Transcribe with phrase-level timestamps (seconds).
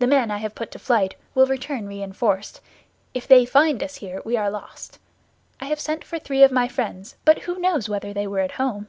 [0.00, 2.60] The men I have put to flight will return reinforced;
[3.14, 4.98] if they find us here, we are lost.
[5.60, 8.50] I have sent for three of my friends, but who knows whether they were at
[8.58, 8.88] home?"